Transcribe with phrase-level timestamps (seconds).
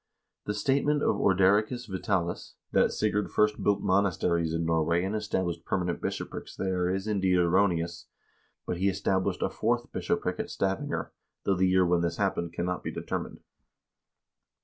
[0.45, 5.63] The statement of Ordericus Vitalis x that Sigurd first built monasteries in Norway and established
[5.63, 8.07] permanent bishoprics there is, indeed, erroneous,
[8.65, 11.11] but he established a fourth bishopric at Stavanger,
[11.43, 13.41] though the year when this happened cannot be determined.